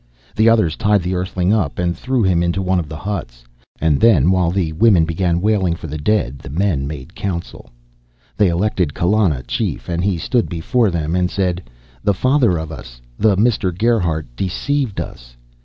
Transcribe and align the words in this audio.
The 0.35 0.49
others 0.49 0.75
tied 0.77 1.03
the 1.03 1.13
Earthling 1.13 1.53
up 1.53 1.77
and 1.77 1.95
threw 1.95 2.23
him 2.23 2.41
into 2.41 2.59
one 2.59 2.79
of 2.79 2.89
the 2.89 2.95
huts. 2.97 3.43
And 3.79 3.99
then, 3.99 4.31
while 4.31 4.49
the 4.49 4.71
women 4.71 5.05
began 5.05 5.41
wailing 5.41 5.75
for 5.75 5.85
the 5.85 5.99
dead, 5.99 6.39
the 6.39 6.49
men 6.49 6.87
made 6.87 7.13
council. 7.13 7.69
They 8.35 8.47
elected 8.47 8.95
Kallana 8.95 9.45
chief 9.45 9.87
and 9.89 10.03
he 10.03 10.17
stood 10.17 10.49
before 10.49 10.89
them 10.89 11.13
and 11.13 11.29
said, 11.29 11.69
"The 12.03 12.15
Father 12.15 12.57
of 12.57 12.71
Us, 12.71 12.99
the 13.19 13.37
Mister 13.37 13.71
Gerhardt, 13.71 14.25
deceived 14.35 14.99
us." 14.99 15.37